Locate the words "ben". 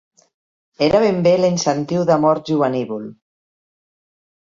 1.03-1.19